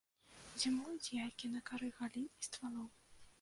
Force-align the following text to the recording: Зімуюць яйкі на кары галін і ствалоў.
Зімуюць 0.61 1.13
яйкі 1.17 1.51
на 1.57 1.61
кары 1.71 1.91
галін 1.99 2.27
і 2.39 2.49
ствалоў. 2.49 2.89